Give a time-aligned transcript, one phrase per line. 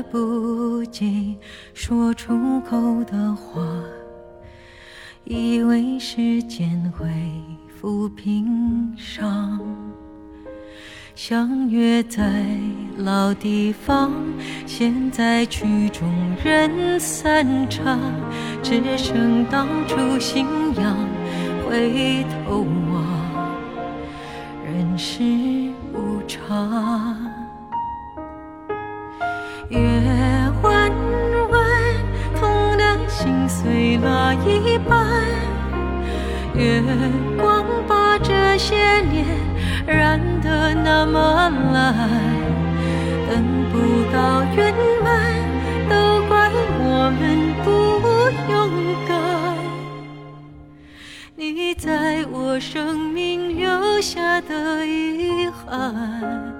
[0.00, 1.36] 来不及
[1.74, 3.62] 说出口的话，
[5.24, 7.06] 以为时间会
[7.78, 9.60] 抚平伤。
[11.14, 12.46] 相约在
[12.96, 14.10] 老地方，
[14.64, 16.08] 现在曲终
[16.42, 18.00] 人散场，
[18.62, 20.96] 只剩当初信仰。
[21.68, 22.89] 回头望
[34.70, 35.06] 一半。
[36.54, 36.82] 月
[37.36, 39.26] 光把这些年。
[39.86, 42.08] 染得那么蓝，
[43.28, 45.10] 等不到圆满，
[45.88, 47.68] 都怪我们不
[48.52, 48.54] 勇
[49.08, 49.10] 敢。
[51.34, 56.54] 你在我生命留下的遗憾，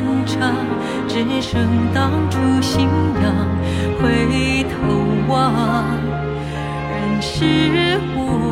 [0.00, 0.54] 散场，
[1.06, 2.88] 只剩当初信
[3.22, 3.46] 仰。
[4.00, 5.94] 回头望，
[6.90, 8.49] 人世无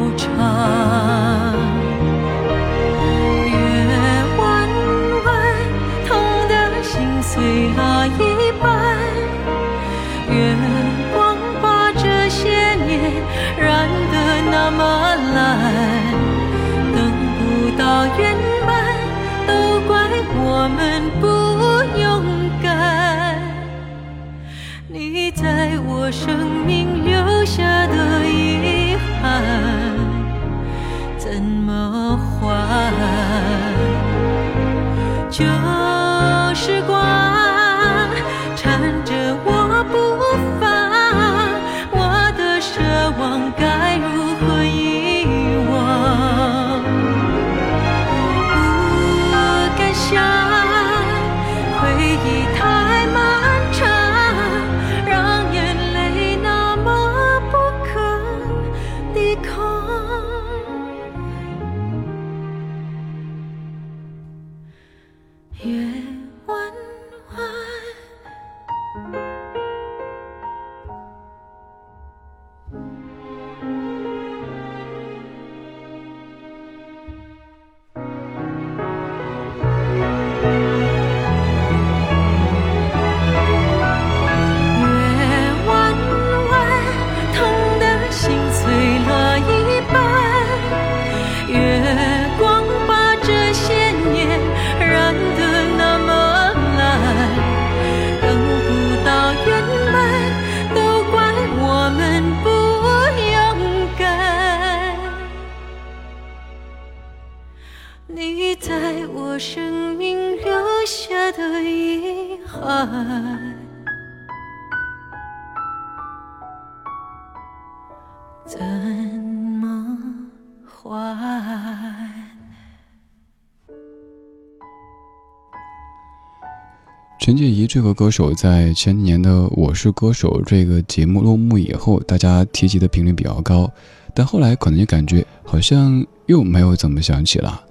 [127.29, 133.71] 陈洁仪这个歌手在前几年的《我是歌手》这个节目落幕以后，大家提及的频率比较高，
[134.15, 137.63] 但后来可能就感觉好像又没有怎么想起了。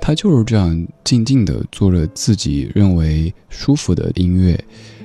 [0.00, 4.58] 他就是这样静静的做着自己认为舒服的音乐，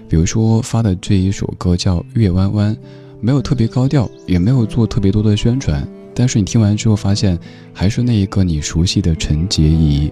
[0.07, 2.73] 比如说发的这一首歌叫《月弯弯》。
[3.19, 7.37] 没有特别高调，也没有做特别多的宣传，但是你听完之后发现，
[7.73, 10.09] 还是那一个你熟悉的陈洁仪，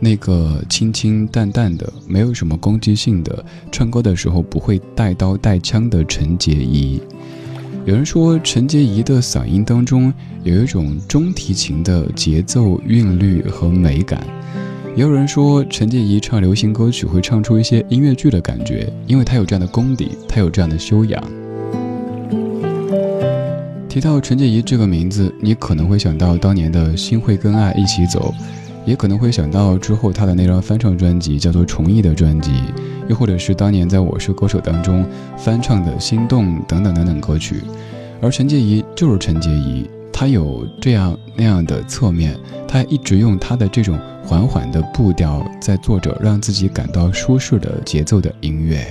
[0.00, 7.00] 那个清清淡淡的，没有什么攻击性的，唱歌的时候不会带刀带枪的陈洁仪。
[7.84, 10.12] 有人说陈洁仪的嗓音当中
[10.42, 14.22] 有一种中提琴的节奏韵律和美感，
[14.96, 21.22] 也有人说陈洁仪唱流行歌曲会唱出一些音乐剧的感觉，因为她有这样的功底，她有这样的修养。
[23.88, 28.32] 提到陈洁仪这个名字，你可能会想到当年的《心会跟爱一起走》，
[28.90, 32.50] 也可能会想到之后他的那张翻唱专辑，叫做《重艺》的专辑，
[33.06, 35.06] 又或者是当年在《我是歌手》当中
[35.38, 37.62] 翻唱的《心动》等等等等歌曲。
[38.20, 48.84] 而陈洁仪就是陈洁仪，她有这样那样的侧面，她一直用她的这种缓缓的步调，在做着让自己感到舒适的节奏的音乐。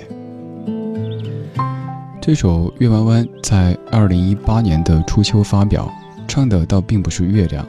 [2.21, 5.91] 这首《月弯弯》在二零一八年的初秋发表，
[6.25, 7.67] 唱的倒并不是月亮，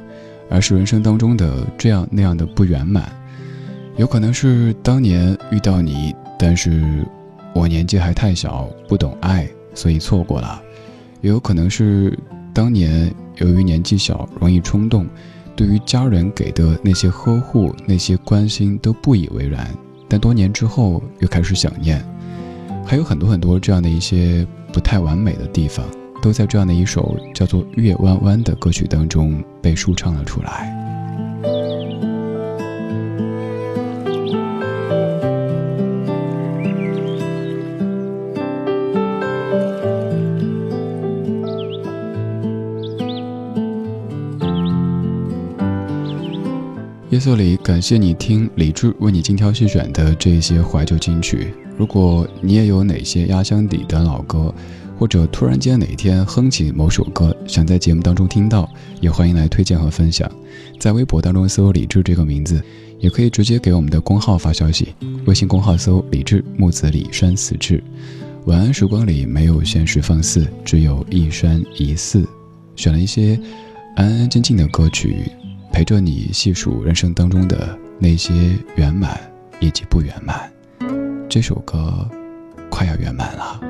[0.50, 3.10] 而是人生当中的这样那样的不圆满。
[3.96, 7.06] 有可能是当年遇到你，但是
[7.54, 10.60] 我年纪还太小，不懂爱，所以错过了；
[11.20, 12.18] 也有可能是
[12.52, 15.06] 当年由于年纪小，容易冲动，
[15.54, 19.68] 对于家人给的那些呵护、那些关心都不以为然，
[20.08, 22.04] 但多年之后又开始想念。
[22.86, 25.84] 还有很多很多这样的一些不太完美的地方，
[26.22, 30.76] 都在这样的一首叫做《月弯弯》的歌曲当中被舒唱了出来。
[47.08, 51.52] 夜色里，感谢你听李志为你精挑细选的这些怀旧金曲。
[51.76, 54.54] 如果你也有哪些压箱底的老歌，
[55.00, 58.68] 或者突然间哪天哼起某首歌，想在节目当中听到，
[59.00, 60.30] 也欢迎来推荐和分享。
[60.78, 62.62] 在微博当中搜“李志”这个名字，
[62.98, 64.94] 也可以直接给我们的公号发消息。
[65.24, 67.82] 微信公号搜“李志木子李山四志”。
[68.44, 72.28] 晚安时光里没有现实放肆，只有一山一寺。
[72.76, 73.40] 选了一些
[73.96, 75.32] 安安静静的歌曲。
[75.72, 78.34] 陪着你细数人生当中的那些
[78.74, 79.18] 圆满
[79.60, 80.52] 以及不圆满，
[81.26, 82.06] 这首歌
[82.68, 83.69] 快要圆满了。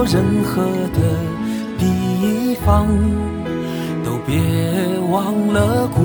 [0.00, 0.62] 到任何
[0.94, 1.00] 的
[1.78, 2.86] 地方，
[4.02, 4.40] 都别
[5.10, 6.00] 忘了故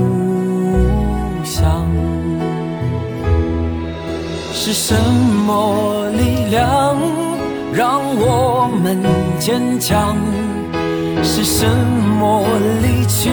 [1.46, 1.88] 乡。
[4.52, 4.94] 是什
[5.48, 6.98] 么力量
[7.72, 9.02] 让我们
[9.40, 10.18] 坚强？
[11.24, 11.66] 是什
[12.20, 12.44] 么
[12.82, 13.30] 离去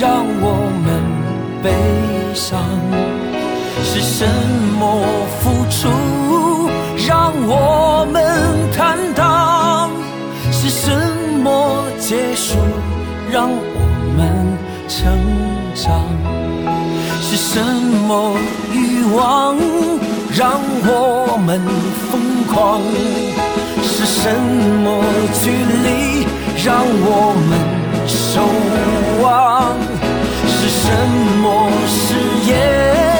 [0.00, 0.88] 让我们
[1.64, 1.72] 悲
[2.32, 2.62] 伤？
[3.82, 4.24] 是什
[4.78, 5.02] 么
[5.40, 5.88] 付出
[7.08, 8.22] 让我们
[8.72, 9.19] 坦荡？
[12.10, 12.58] 结束
[13.30, 13.54] 让我
[14.16, 14.26] 们
[14.88, 15.16] 成
[15.76, 16.02] 长？
[17.22, 17.62] 是什
[18.08, 18.36] 么
[18.72, 19.56] 欲望
[20.36, 21.60] 让我们
[22.10, 22.20] 疯
[22.52, 22.82] 狂？
[23.84, 24.28] 是什
[24.82, 25.04] 么
[25.40, 25.52] 距
[25.84, 26.26] 离？
[26.64, 27.56] 让我们
[28.08, 28.42] 守
[29.22, 29.78] 望，
[30.48, 30.90] 是什
[31.40, 32.18] 么誓
[32.50, 33.19] 言？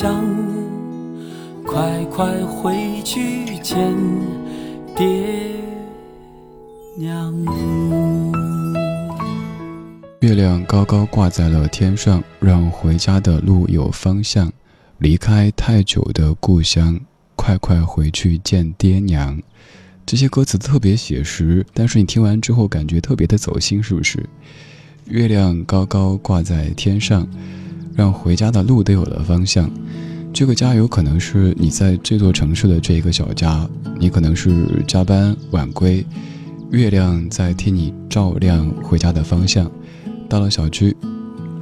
[0.00, 0.24] 想
[1.66, 3.92] 快快回去见
[4.96, 5.10] 爹
[6.96, 7.34] 娘。
[10.20, 14.52] 月亮高高挂在了天上，让回家的路有方向。
[14.98, 17.00] 离开太久的故乡，
[17.34, 19.42] 快快回去见爹娘。
[20.06, 24.24] 这些歌词特别写实，但是你听完之后感觉特别的走心，是不是？
[25.06, 27.26] 月亮高高挂在天上。
[27.98, 29.68] 让回家的路都有了方向。
[30.32, 36.06] 这个家有可能是你在这座城市的这一个小家，你可能是加班晚归，
[36.70, 39.68] 月亮在替你照亮回家的方向。
[40.28, 40.96] 到了小区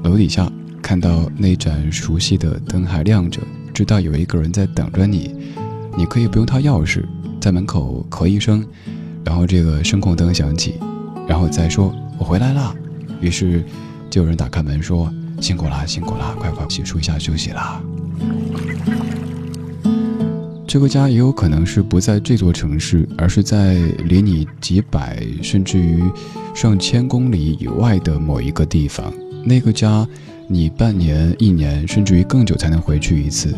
[0.04, 0.52] 楼底下，
[0.82, 3.40] 看到那盏熟悉的灯还亮着，
[3.72, 5.34] 知道有一个人在等着你。
[5.96, 7.02] 你可以不用掏钥匙，
[7.40, 8.62] 在门口咳一声，
[9.24, 10.74] 然后这个声控灯响起，
[11.26, 12.74] 然后再说“我回来啦”，
[13.22, 13.64] 于是
[14.10, 15.10] 就有人打开门说。
[15.40, 17.82] 辛苦啦，辛苦啦，快快洗漱一下休息啦。
[20.66, 23.74] 这个家也有可能是不在这座城市，而是在
[24.04, 26.02] 离你几百甚至于
[26.54, 29.12] 上千公里以外的某一个地方。
[29.44, 30.06] 那个家，
[30.48, 33.54] 你半年、一年甚至于更久才能回去一次。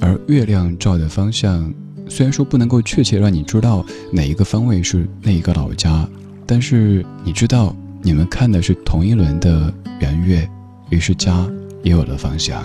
[0.00, 1.72] 而月亮照的方向，
[2.08, 6.08] 虽然说不能够确切让你知道哪一个方位是那一个老家，
[6.46, 10.48] 但是你知道你们看的是同一轮的圆月。
[10.90, 11.46] 于是家
[11.82, 12.62] 也有了方向。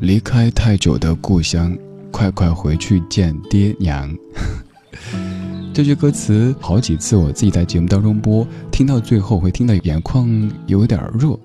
[0.00, 1.76] 离开太久的故乡，
[2.10, 4.14] 快快回去见爹娘。
[5.72, 11.36] 这句歌词好几次我自己在节目当中播，听到最后会听到眼眶有点热，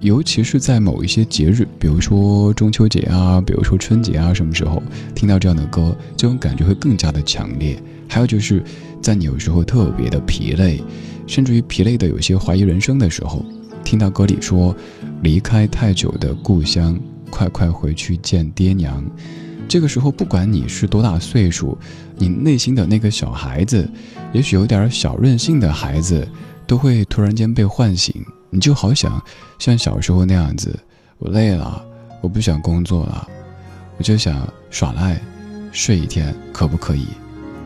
[0.00, 4.82] 尤其是在某一些节日，比如说中秋节啊，比如说春节啊，什么时候
[5.14, 7.78] 听到这样的歌，这种感觉会更加的强烈。
[8.08, 8.62] 还有就是
[9.02, 10.82] 在你有时候特别的疲累。
[11.30, 13.44] 甚至于疲累的有些怀疑人生的时候，
[13.84, 14.74] 听到歌里说
[15.22, 16.98] “离开太久的故乡，
[17.30, 19.00] 快快回去见爹娘”，
[19.68, 21.78] 这个时候不管你是多大岁数，
[22.16, 23.88] 你内心的那个小孩子，
[24.32, 26.26] 也许有点小任性的孩子，
[26.66, 28.12] 都会突然间被唤醒。
[28.50, 29.22] 你就好想
[29.56, 30.76] 像小时候那样子，
[31.18, 31.80] 我累了，
[32.20, 33.28] 我不想工作了，
[33.98, 35.22] 我就想耍赖，
[35.70, 37.06] 睡一天可不可以？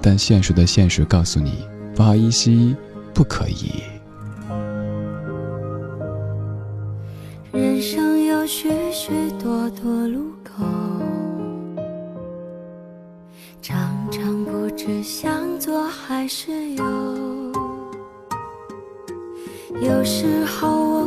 [0.02, 2.76] 但现实的现实告诉你，不好意思。
[3.14, 3.85] 不可以。
[7.52, 10.64] 人生有许许多多路口，
[13.62, 16.85] 常常不知向左还是右。
[19.80, 21.06] 有时候我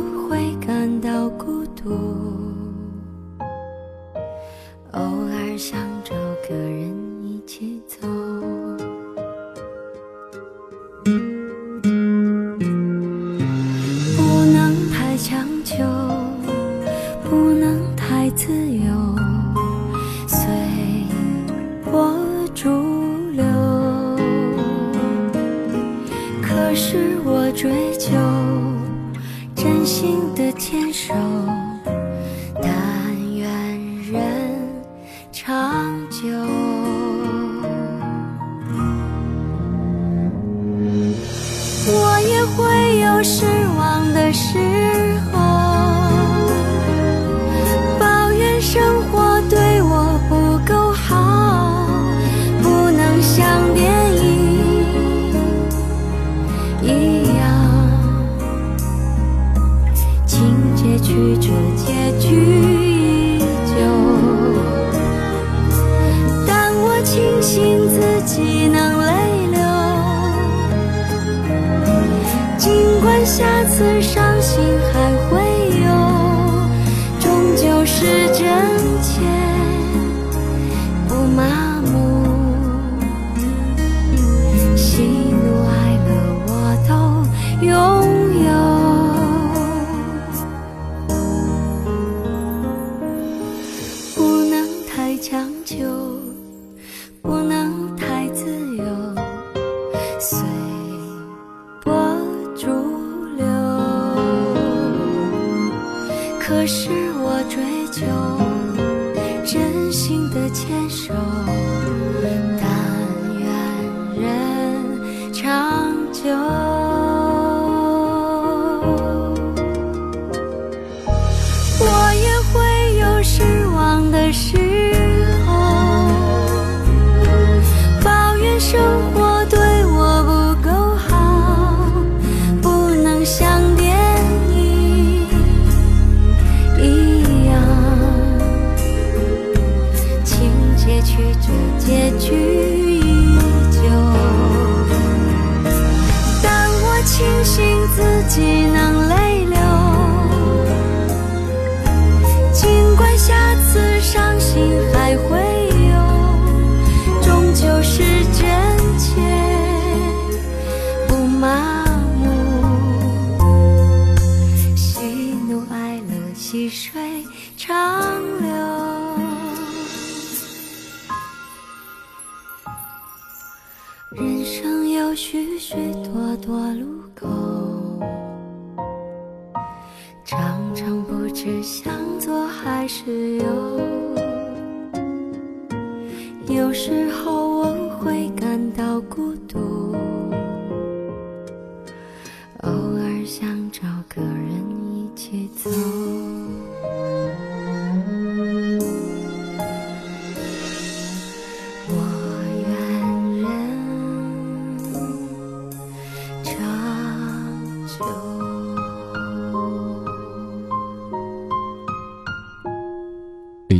[95.28, 95.97] 强求。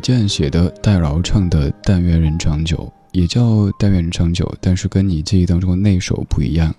[0.09, 2.79] 健写的，戴娆唱的《但愿人长久》，
[3.12, 3.42] 也叫
[3.79, 6.75] 《但愿人长久》，但是跟你记忆当中那首不一样。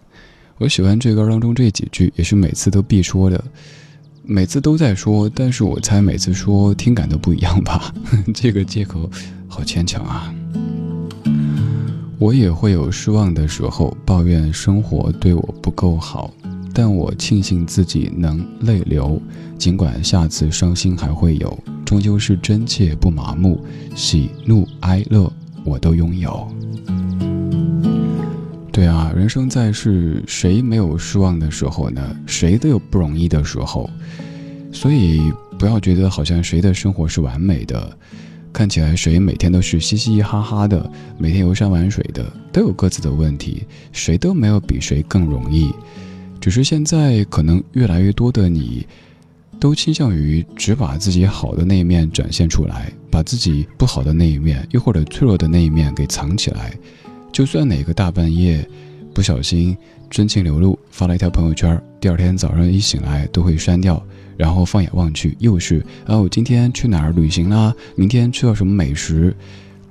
[0.57, 3.43] 我喜欢这歌当中这几句，也是每次都必说的，
[4.23, 7.93] 每次都在说，但是我猜每次说听感都不一样吧。
[8.33, 9.07] 这个借口
[9.47, 10.33] 好牵强啊。
[12.17, 16.33] 我也会有失望的时候，抱怨生活对我不够好，
[16.73, 19.21] 但我庆幸自己能泪流，
[19.55, 21.55] 尽管下次伤心还会有，
[21.89, 23.59] 终究是真切不麻木，
[23.95, 26.47] 喜怒哀乐我都拥有。
[28.71, 32.15] 对啊，人生在世，谁没有失望的时候呢？
[32.27, 33.89] 谁都有不容易的时候，
[34.71, 37.97] 所以不要觉得好像谁的生活是完美的，
[38.53, 45.73] 看起来谁每天都是嘻嘻哈哈的，每天游山玩水的，都有各自的问题，谁都没有比谁更容易。
[46.39, 48.85] 只是现在可能越来越多的你，
[49.59, 56.73] 都倾向于只把自己好的那一面展现出来，把自己不好的那一面，又或者脆弱的那一面给藏起来。
[57.31, 58.67] 就算哪个大半夜
[59.13, 59.77] 不小心
[60.09, 64.01] 真情流露发了一条朋友圈，第二天早上一醒来都会删掉，
[64.37, 67.73] 然后放眼望去又是啊，我今天去哪儿旅行啦？
[67.95, 69.35] 明天吃了什么美食？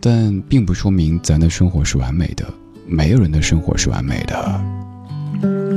[0.01, 2.47] 但并不说明咱的生活是完美的，
[2.87, 5.68] 没有人的生活是完美的。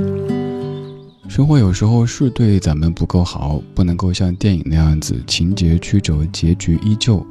[1.31, 7.25] 生活有时候是对咱们不够好，不能够像电影那样子情节曲折，结局依旧。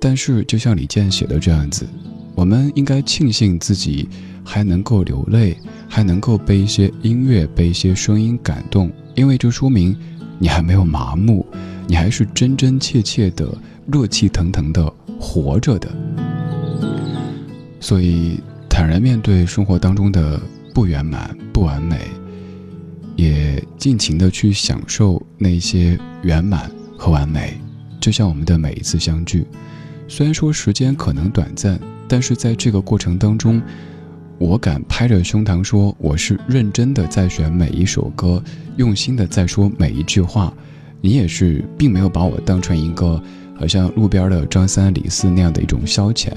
[0.00, 1.86] 但是，就像李健写的这样子，
[2.34, 4.08] 我们应该庆幸自己
[4.42, 5.54] 还能够流泪，
[5.86, 9.94] 还能够被一些音乐、被一些声音感动，因为这说明
[10.38, 11.44] 你还没有麻木，
[11.86, 13.46] 你还是真真切切的、
[13.92, 15.94] 热气腾腾的活着的。
[17.78, 20.40] 所以，坦然面对生活当中的
[20.72, 22.00] 不圆满、不完美，
[23.18, 27.60] 也尽情的去享受那些圆满和完美。
[28.00, 29.44] 就像我们的每一次相聚。
[30.06, 33.60] 虽然说时间可能短暂，但是在这个过程当中，
[34.38, 38.40] 我敢拍着胸膛说，我是认真的在选每一首歌，
[38.76, 40.54] 用心的在说每一句话。
[41.00, 43.20] 你也是，并没有把我当成一个
[43.56, 46.30] 好像路边的张三李四那样的一种消遣，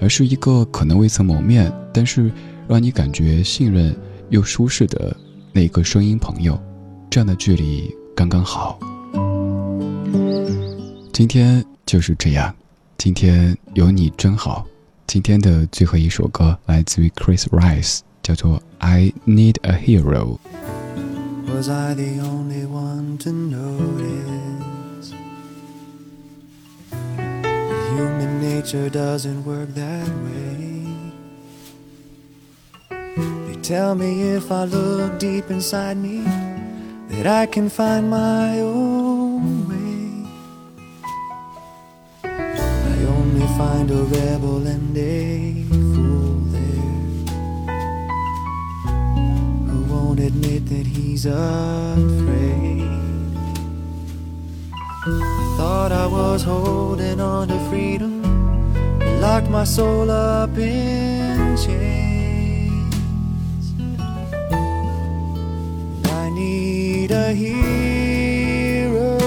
[0.00, 2.30] 而是一个可能未曾谋面，但是
[2.68, 3.92] 让你感觉信任
[4.30, 5.16] 又舒适的
[5.58, 6.56] 那个声音朋友。
[7.10, 8.78] 这样的距离刚刚好。
[11.12, 12.54] 今天就是这样。
[12.96, 14.64] 今天有你真好。
[15.08, 20.38] 今天的最后一首歌来自于 Chris Rice，叫做《I Need a Hero》。
[21.52, 25.10] Was I the only one to notice?
[27.96, 30.67] Human nature doesn't work that way.
[33.68, 36.22] Tell me if I look deep inside me,
[37.10, 40.26] that I can find my own way.
[42.24, 47.04] I only find a rebel and a fool there
[49.68, 52.88] who won't admit that he's afraid.
[55.58, 58.22] Thought I was holding on to freedom,
[59.20, 62.07] locked my soul up in chains.
[67.28, 69.18] A hero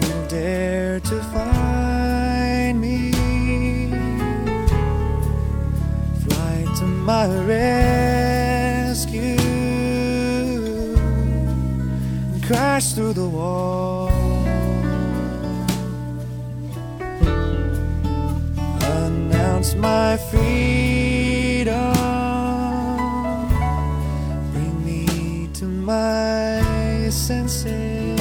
[0.00, 3.12] who dare to find me,
[6.24, 9.36] fly to my rescue
[12.46, 14.08] crash through the wall.
[18.80, 20.75] Announce my freedom.
[27.16, 28.20] Senses.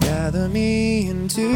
[0.00, 1.50] Gather me into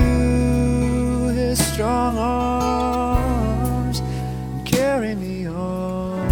[1.28, 6.22] his strong arms and carry me on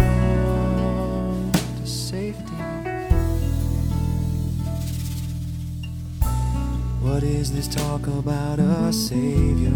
[1.51, 2.53] to safety.
[7.01, 9.71] What is this talk about a savior?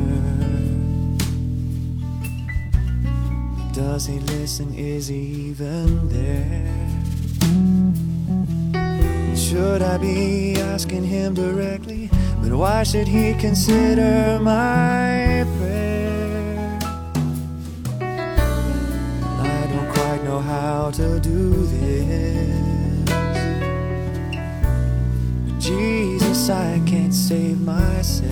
[3.73, 4.73] Does he listen?
[4.75, 5.17] Is he
[5.49, 7.00] even there?
[9.51, 12.09] Should I be asking him directly?
[12.41, 16.79] But why should he consider my prayer?
[17.99, 23.09] I don't quite know how to do this.
[25.59, 28.23] Jesus, I can't save myself.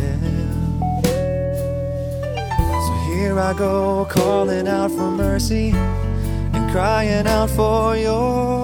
[1.04, 8.59] So here I go, calling out for mercy and crying out for your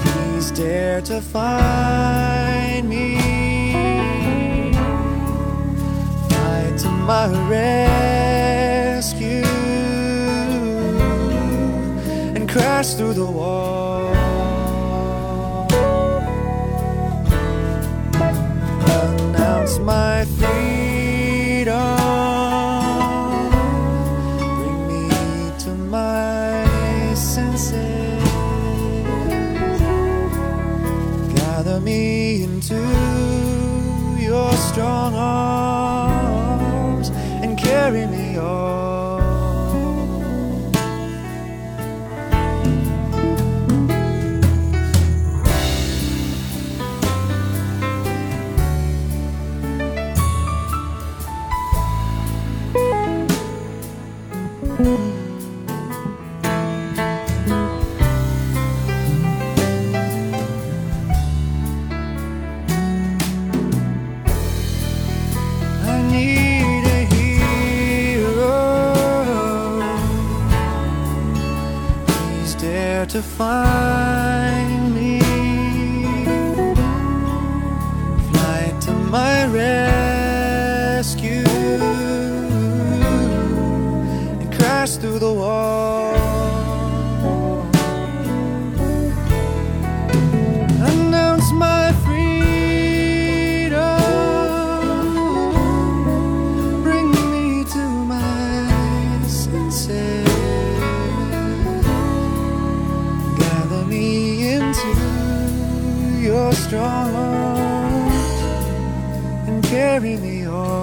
[0.01, 3.17] Please dare to find me.
[6.29, 9.43] Fly to my rescue
[12.35, 13.82] and crash through the wall.
[106.73, 107.13] Strong
[109.47, 110.82] and carry me on.